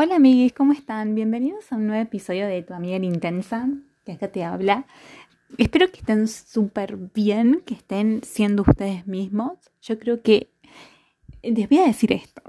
[0.00, 1.16] Hola amiguis, ¿cómo están?
[1.16, 3.68] Bienvenidos a un nuevo episodio de Tu Amiga Intensa,
[4.04, 4.86] que acá te habla.
[5.56, 9.58] Espero que estén súper bien, que estén siendo ustedes mismos.
[9.82, 10.52] Yo creo que
[11.42, 12.42] les voy a decir esto.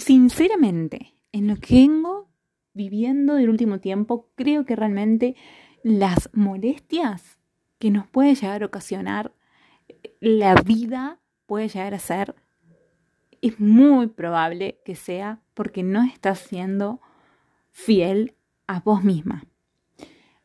[0.00, 2.28] Sinceramente, en lo que vengo
[2.74, 5.34] viviendo del último tiempo, creo que realmente
[5.82, 7.38] las molestias
[7.78, 9.32] que nos puede llegar a ocasionar
[10.20, 12.34] la vida puede llegar a ser
[13.42, 17.00] es muy probable que sea porque no estás siendo
[17.70, 18.34] fiel
[18.66, 19.44] a vos misma.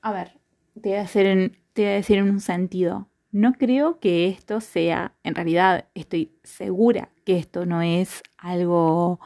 [0.01, 0.39] A ver,
[0.81, 3.07] te voy a, te voy a decir en un sentido.
[3.31, 9.19] No creo que esto sea, en realidad estoy segura que esto no es algo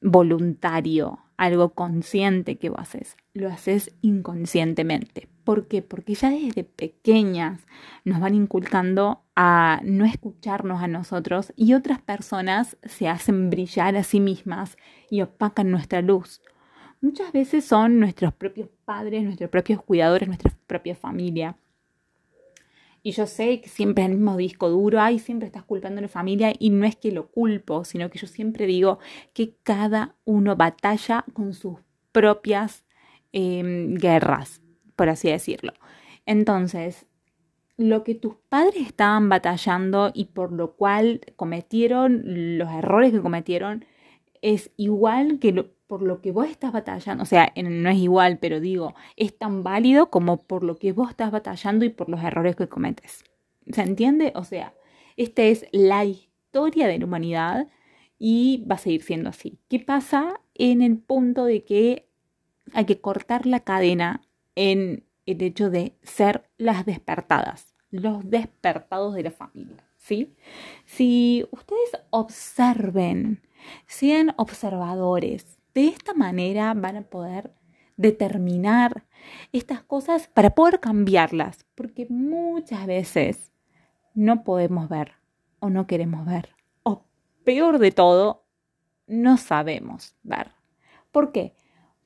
[0.00, 3.16] voluntario, algo consciente que vos haces.
[3.34, 5.28] Lo haces inconscientemente.
[5.44, 5.82] ¿Por qué?
[5.82, 7.60] Porque ya desde pequeñas
[8.04, 14.04] nos van inculcando a no escucharnos a nosotros y otras personas se hacen brillar a
[14.04, 14.76] sí mismas
[15.10, 16.40] y opacan nuestra luz.
[17.00, 21.56] Muchas veces son nuestros propios padres, nuestros propios cuidadores, nuestra propia familia.
[23.02, 26.02] Y yo sé que siempre es el mismo disco duro, ay, siempre estás culpando a
[26.02, 29.00] la familia y no es que lo culpo, sino que yo siempre digo
[29.32, 31.78] que cada uno batalla con sus
[32.12, 32.84] propias
[33.32, 34.61] em, guerras
[34.96, 35.72] por así decirlo.
[36.26, 37.06] Entonces,
[37.76, 43.84] lo que tus padres estaban batallando y por lo cual cometieron los errores que cometieron
[44.40, 45.52] es igual que
[45.86, 49.62] por lo que vos estás batallando, o sea, no es igual, pero digo, es tan
[49.62, 53.24] válido como por lo que vos estás batallando y por los errores que cometes.
[53.70, 54.32] ¿Se entiende?
[54.34, 54.74] O sea,
[55.16, 57.68] esta es la historia de la humanidad
[58.18, 59.58] y va a seguir siendo así.
[59.68, 62.08] ¿Qué pasa en el punto de que
[62.72, 64.22] hay que cortar la cadena
[64.54, 70.34] en el hecho de ser las despertadas, los despertados de la familia, ¿sí?
[70.84, 73.42] Si ustedes observen,
[73.86, 77.54] sean observadores, de esta manera van a poder
[77.96, 79.06] determinar
[79.52, 83.52] estas cosas para poder cambiarlas, porque muchas veces
[84.14, 85.12] no podemos ver
[85.60, 87.04] o no queremos ver, o
[87.44, 88.44] peor de todo,
[89.06, 90.52] no sabemos ver.
[91.12, 91.54] ¿Por qué?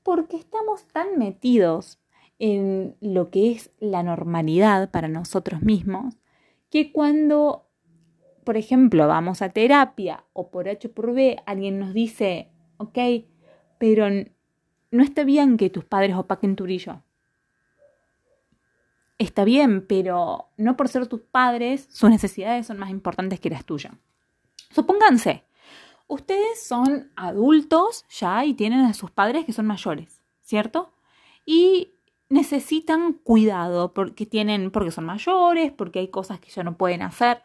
[0.03, 1.98] Porque estamos tan metidos
[2.38, 6.16] en lo que es la normalidad para nosotros mismos,
[6.70, 7.66] que cuando,
[8.44, 12.98] por ejemplo, vamos a terapia o por H por B, alguien nos dice, ok,
[13.78, 14.06] pero
[14.91, 17.02] no está bien que tus padres opaquen tu brillo.
[19.18, 23.64] Está bien, pero no por ser tus padres, sus necesidades son más importantes que las
[23.64, 23.94] tuyas.
[24.70, 25.44] Supónganse,
[26.06, 30.92] ustedes son adultos ya y tienen a sus padres que son mayores, ¿cierto?
[31.47, 31.96] Y
[32.28, 37.42] necesitan cuidado porque tienen, porque son mayores, porque hay cosas que ya no pueden hacer.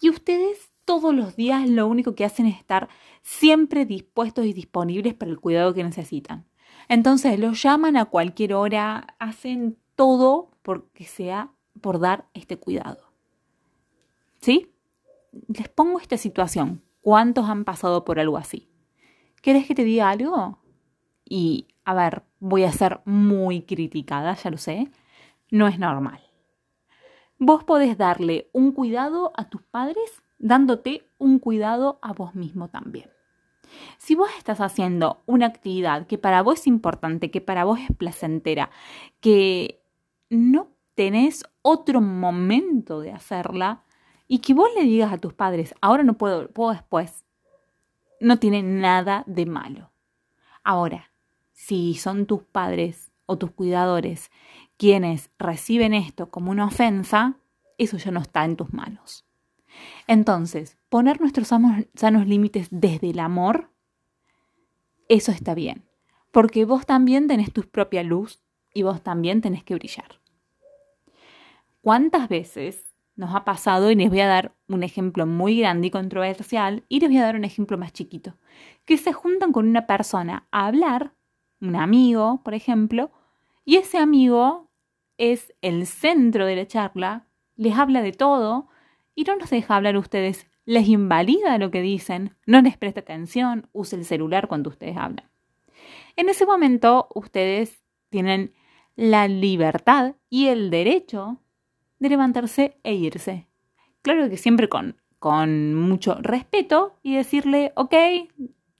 [0.00, 2.88] Y ustedes todos los días lo único que hacen es estar
[3.22, 6.46] siempre dispuestos y disponibles para el cuidado que necesitan.
[6.88, 13.12] Entonces los llaman a cualquier hora, hacen todo porque sea por dar este cuidado.
[14.40, 14.72] ¿Sí?
[15.46, 16.82] Les pongo esta situación.
[17.00, 18.68] ¿Cuántos han pasado por algo así?
[19.42, 20.58] ¿Quieres que te diga algo?
[21.24, 24.90] Y a ver, voy a ser muy criticada, ya lo sé,
[25.50, 26.20] no es normal.
[27.38, 33.10] Vos podés darle un cuidado a tus padres dándote un cuidado a vos mismo también.
[33.98, 37.96] Si vos estás haciendo una actividad que para vos es importante, que para vos es
[37.96, 38.70] placentera,
[39.20, 39.80] que
[40.28, 43.84] no tenés otro momento de hacerla
[44.26, 47.24] y que vos le digas a tus padres, ahora no puedo, puedo después,
[48.20, 49.90] no tiene nada de malo.
[50.62, 51.09] Ahora,
[51.60, 54.30] si son tus padres o tus cuidadores
[54.78, 57.36] quienes reciben esto como una ofensa,
[57.76, 59.26] eso ya no está en tus manos.
[60.06, 63.70] Entonces, poner nuestros sanos límites desde el amor,
[65.10, 65.84] eso está bien,
[66.30, 70.18] porque vos también tenés tu propia luz y vos también tenés que brillar.
[71.82, 75.90] ¿Cuántas veces nos ha pasado, y les voy a dar un ejemplo muy grande y
[75.90, 78.38] controversial, y les voy a dar un ejemplo más chiquito,
[78.86, 81.12] que se juntan con una persona a hablar
[81.60, 83.10] un amigo, por ejemplo,
[83.64, 84.70] y ese amigo
[85.18, 87.26] es el centro de la charla,
[87.56, 88.68] les habla de todo
[89.14, 93.68] y no nos deja hablar ustedes, les invalida lo que dicen, no les presta atención,
[93.72, 95.28] usa el celular cuando ustedes hablan.
[96.16, 98.54] En ese momento ustedes tienen
[98.96, 101.40] la libertad y el derecho
[101.98, 103.46] de levantarse e irse.
[104.02, 107.94] Claro que siempre con, con mucho respeto y decirle, ok,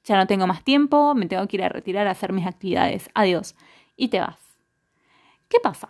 [0.04, 3.10] ya no tengo más tiempo, me tengo que ir a retirar a hacer mis actividades,
[3.14, 3.54] adiós,
[3.96, 4.38] y te vas.
[5.48, 5.88] ¿Qué pasa?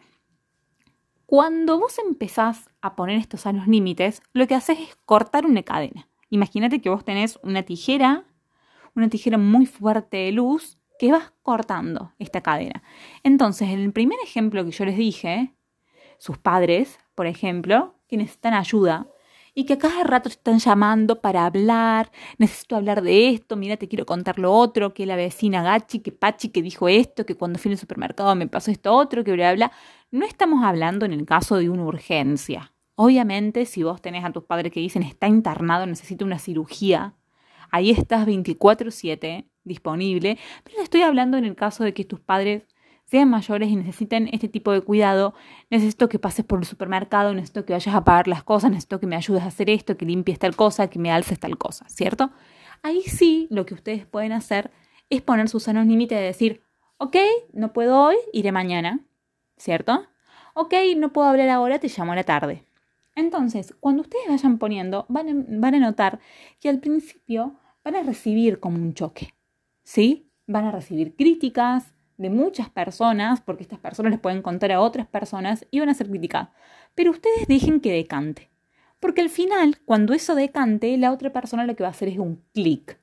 [1.26, 6.08] Cuando vos empezás a poner estos a límites, lo que haces es cortar una cadena.
[6.28, 8.24] Imagínate que vos tenés una tijera,
[8.96, 12.82] una tijera muy fuerte de luz que vas cortando esta cadena.
[13.22, 15.54] Entonces, en el primer ejemplo que yo les dije,
[16.18, 19.06] sus padres, por ejemplo, que necesitan ayuda
[19.60, 23.88] y que cada rato te están llamando para hablar, necesito hablar de esto, mira, te
[23.88, 27.58] quiero contar lo otro, que la vecina Gachi, que Pachi, que dijo esto, que cuando
[27.58, 29.70] fui al supermercado me pasó esto otro, que bla, bla.
[30.10, 32.72] No estamos hablando en el caso de una urgencia.
[32.94, 37.14] Obviamente, si vos tenés a tus padres que dicen está internado, necesita una cirugía,
[37.70, 42.62] ahí estás 24/7 disponible, pero estoy hablando en el caso de que tus padres
[43.10, 45.34] sean mayores y necesiten este tipo de cuidado,
[45.68, 49.08] necesito que pases por el supermercado, necesito que vayas a pagar las cosas, necesito que
[49.08, 52.30] me ayudes a hacer esto, que limpies tal cosa, que me alces tal cosa, ¿cierto?
[52.84, 54.70] Ahí sí lo que ustedes pueden hacer
[55.08, 56.62] es poner sus sanos límites de decir,
[56.98, 57.16] ok,
[57.52, 59.00] no puedo hoy, iré mañana,
[59.56, 60.06] ¿cierto?
[60.54, 62.64] Ok, no puedo hablar ahora, te llamo a la tarde.
[63.16, 66.20] Entonces, cuando ustedes vayan poniendo, van a, van a notar
[66.60, 69.34] que al principio van a recibir como un choque,
[69.82, 70.30] ¿sí?
[70.46, 75.06] Van a recibir críticas, de muchas personas, porque estas personas les pueden contar a otras
[75.06, 76.50] personas y van a ser criticadas.
[76.94, 78.50] Pero ustedes dejen que decante.
[79.00, 82.18] Porque al final, cuando eso decante, la otra persona lo que va a hacer es
[82.18, 82.98] un clic.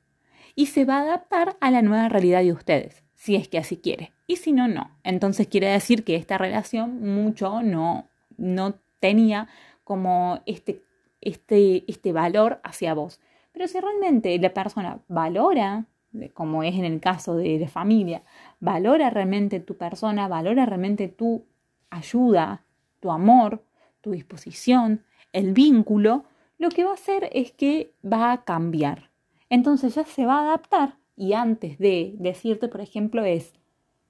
[0.53, 3.77] Y se va a adaptar a la nueva realidad de ustedes, si es que así
[3.77, 4.13] quiere.
[4.27, 4.91] Y si no, no.
[5.03, 9.47] Entonces quiere decir que esta relación mucho no, no tenía
[9.83, 10.83] como este,
[11.21, 13.19] este, este valor hacia vos.
[13.51, 15.85] Pero si realmente la persona valora
[16.33, 18.23] como es en el caso de la familia,
[18.59, 21.43] valora realmente tu persona, valora realmente tu
[21.89, 22.63] ayuda,
[22.99, 23.63] tu amor,
[24.01, 25.03] tu disposición,
[25.33, 26.25] el vínculo,
[26.57, 29.09] lo que va a hacer es que va a cambiar.
[29.49, 33.53] Entonces ya se va a adaptar y antes de decirte, por ejemplo, es,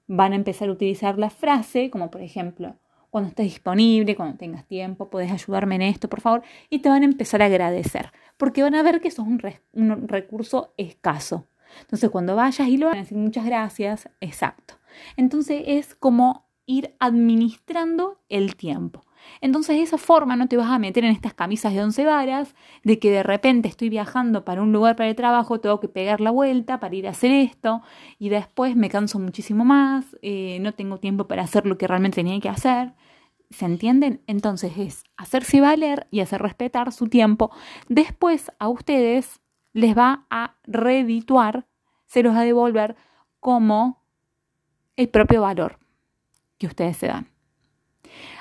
[0.06, 2.76] van a empezar a utilizar la frase, como por ejemplo,
[3.10, 7.02] cuando estés disponible, cuando tengas tiempo, puedes ayudarme en esto, por favor, y te van
[7.02, 9.40] a empezar a agradecer, porque van a ver que eso es un,
[9.72, 11.46] un recurso escaso.
[11.80, 14.74] Entonces, cuando vayas y lo hagas, muchas gracias, exacto.
[15.16, 19.02] Entonces, es como ir administrando el tiempo.
[19.40, 22.54] Entonces, de esa forma no te vas a meter en estas camisas de once varas,
[22.84, 26.20] de que de repente estoy viajando para un lugar para el trabajo, tengo que pegar
[26.20, 27.82] la vuelta para ir a hacer esto,
[28.18, 32.16] y después me canso muchísimo más, eh, no tengo tiempo para hacer lo que realmente
[32.16, 32.94] tenía que hacer.
[33.50, 34.20] ¿Se entienden?
[34.26, 37.50] Entonces es hacerse valer y hacer respetar su tiempo.
[37.88, 39.40] Después a ustedes
[39.78, 41.64] les va a redituar,
[42.06, 42.96] se los va a devolver
[43.38, 44.02] como
[44.96, 45.78] el propio valor
[46.58, 47.28] que ustedes se dan.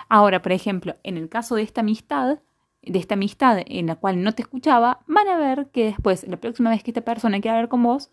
[0.09, 2.39] Ahora, por ejemplo, en el caso de esta amistad,
[2.81, 6.37] de esta amistad en la cual no te escuchaba, van a ver que después, la
[6.37, 8.09] próxima vez que esta persona quiera hablar con vos,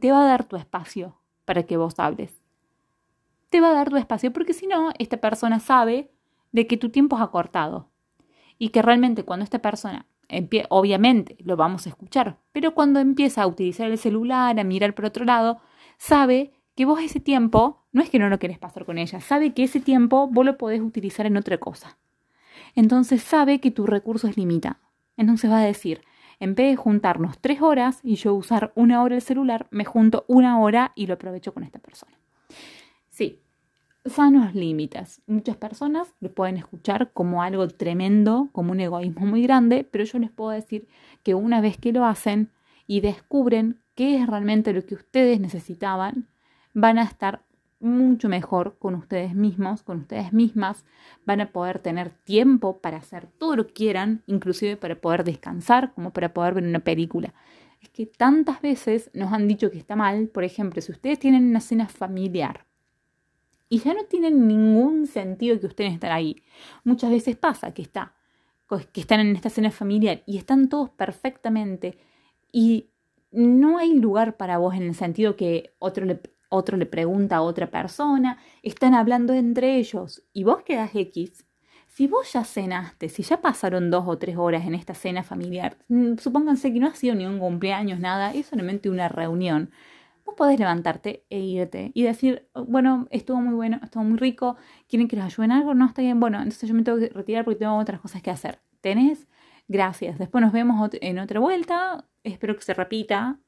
[0.00, 2.40] te va a dar tu espacio para que vos hables.
[3.48, 6.12] Te va a dar tu espacio porque si no, esta persona sabe
[6.52, 7.88] de que tu tiempo es acortado
[8.58, 10.06] y que realmente cuando esta persona
[10.70, 15.04] obviamente lo vamos a escuchar, pero cuando empieza a utilizar el celular, a mirar por
[15.04, 15.60] otro lado,
[15.98, 19.52] sabe que vos ese tiempo, no es que no lo querés pasar con ella, sabe
[19.52, 21.98] que ese tiempo vos lo podés utilizar en otra cosa.
[22.74, 24.76] Entonces sabe que tu recurso es limitado.
[25.16, 26.00] Entonces va a decir,
[26.40, 30.24] en vez de juntarnos tres horas y yo usar una hora el celular, me junto
[30.28, 32.18] una hora y lo aprovecho con esta persona.
[33.10, 33.40] Sí,
[34.04, 35.22] sanos límites.
[35.26, 40.18] Muchas personas lo pueden escuchar como algo tremendo, como un egoísmo muy grande, pero yo
[40.18, 40.88] les puedo decir
[41.22, 42.50] que una vez que lo hacen
[42.86, 46.28] y descubren qué es realmente lo que ustedes necesitaban,
[46.74, 47.42] van a estar
[47.80, 50.84] mucho mejor con ustedes mismos, con ustedes mismas,
[51.26, 55.92] van a poder tener tiempo para hacer todo lo que quieran, inclusive para poder descansar,
[55.94, 57.34] como para poder ver una película.
[57.80, 61.48] Es que tantas veces nos han dicho que está mal, por ejemplo, si ustedes tienen
[61.48, 62.64] una cena familiar,
[63.72, 66.42] y ya no tiene ningún sentido que ustedes estén ahí.
[66.84, 68.14] Muchas veces pasa que está
[68.92, 71.98] que están en esta cena familiar y están todos perfectamente
[72.52, 72.90] y
[73.30, 77.42] no hay lugar para vos en el sentido que otro le, otro le pregunta a
[77.42, 81.46] otra persona, están hablando entre ellos y vos quedás X.
[81.88, 85.78] Si vos ya cenaste, si ya pasaron dos o tres horas en esta cena familiar,
[85.88, 89.70] mm, supónganse que no ha sido ni un cumpleaños, nada, es solamente una reunión
[90.24, 94.56] vos podés levantarte e irte y decir, bueno, estuvo muy bueno, estuvo muy rico,
[94.88, 95.74] ¿quieren que les ayude en algo?
[95.74, 98.30] No, está bien, bueno, entonces yo me tengo que retirar porque tengo otras cosas que
[98.30, 98.60] hacer.
[98.80, 99.28] ¿Tenés?
[99.68, 100.18] Gracias.
[100.18, 102.04] Después nos vemos en otra vuelta.
[102.24, 103.38] Espero que se repita.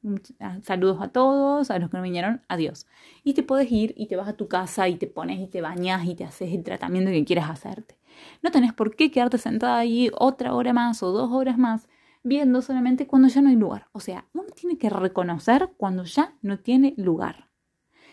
[0.41, 2.43] Ah, saludos a todos, a los que no vinieron.
[2.49, 2.87] Adiós.
[3.25, 5.61] Y te puedes ir y te vas a tu casa y te pones y te
[5.61, 7.97] bañas y te haces el tratamiento que quieras hacerte.
[8.43, 11.89] No tenés por qué quedarte sentada ahí otra hora más o dos horas más
[12.25, 13.89] viendo solamente cuando ya no hay lugar.
[13.93, 17.51] O sea, uno tiene que reconocer cuando ya no tiene lugar.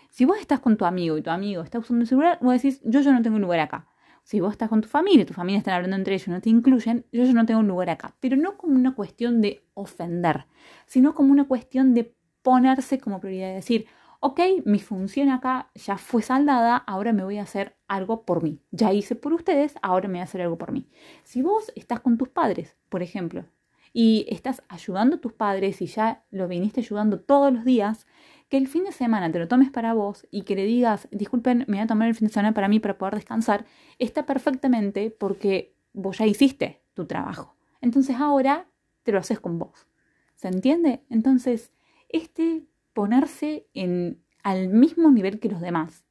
[0.09, 2.81] Si vos estás con tu amigo y tu amigo está usando el celular, vos decís,
[2.83, 3.87] yo ya no tengo lugar acá.
[4.23, 6.49] Si vos estás con tu familia y tu familia están hablando entre ellos no te
[6.49, 8.13] incluyen, yo ya no tengo un lugar acá.
[8.19, 10.45] Pero no como una cuestión de ofender,
[10.85, 13.87] sino como una cuestión de ponerse como prioridad decir,
[14.19, 18.59] ok, mi función acá ya fue saldada, ahora me voy a hacer algo por mí.
[18.71, 20.87] Ya hice por ustedes, ahora me voy a hacer algo por mí.
[21.23, 23.45] Si vos estás con tus padres, por ejemplo,
[23.93, 28.07] y estás ayudando a tus padres y ya lo viniste ayudando todos los días,
[28.49, 31.65] que el fin de semana te lo tomes para vos y que le digas, disculpen,
[31.67, 33.65] me voy a tomar el fin de semana para mí para poder descansar,
[33.99, 37.55] está perfectamente porque vos ya hiciste tu trabajo.
[37.81, 38.67] Entonces ahora
[39.03, 39.87] te lo haces con vos.
[40.35, 41.03] ¿Se entiende?
[41.09, 41.71] Entonces,
[42.09, 46.03] este ponerse en, al mismo nivel que los demás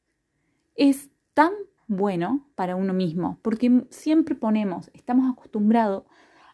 [0.76, 1.52] es tan
[1.86, 6.04] bueno para uno mismo, porque siempre ponemos, estamos acostumbrados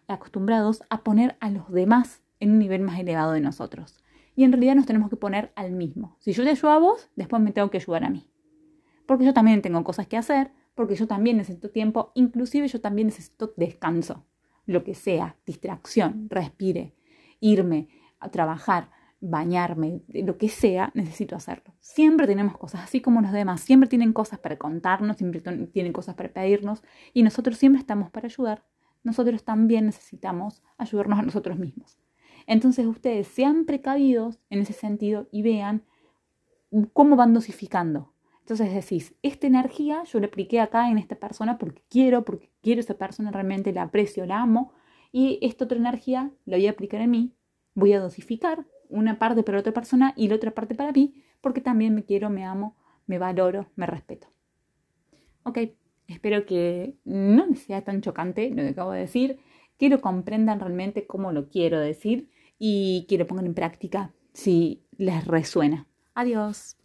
[0.08, 4.02] acostumbrados a poner a los demás en un nivel más elevado de nosotros.
[4.34, 6.16] Y en realidad nos tenemos que poner al mismo.
[6.20, 8.28] Si yo te ayudo a vos, después me tengo que ayudar a mí.
[9.06, 13.08] Porque yo también tengo cosas que hacer, porque yo también necesito tiempo, inclusive yo también
[13.08, 14.26] necesito descanso.
[14.66, 16.94] Lo que sea, distracción, respire,
[17.40, 21.75] irme a trabajar, bañarme, lo que sea, necesito hacerlo.
[21.80, 25.40] Siempre tenemos cosas, así como los demás, siempre tienen cosas para contarnos, siempre
[25.72, 26.82] tienen cosas para pedirnos
[27.14, 28.64] y nosotros siempre estamos para ayudar
[29.06, 31.96] nosotros también necesitamos ayudarnos a nosotros mismos.
[32.48, 35.84] Entonces ustedes sean precavidos en ese sentido y vean
[36.92, 38.12] cómo van dosificando.
[38.40, 42.80] Entonces decís, esta energía yo la apliqué acá en esta persona porque quiero, porque quiero
[42.80, 44.72] a esa persona, realmente la aprecio, la amo,
[45.12, 47.32] y esta otra energía la voy a aplicar en mí,
[47.75, 51.60] voy a dosificar una parte para otra persona y la otra parte para mí, porque
[51.60, 54.26] también me quiero, me amo, me valoro, me respeto.
[55.44, 55.58] Ok,
[56.08, 59.38] Espero que no sea tan chocante lo que acabo de decir,
[59.78, 64.84] que lo comprendan realmente como lo quiero decir y que lo pongan en práctica si
[64.96, 65.86] les resuena.
[66.14, 66.76] Adiós.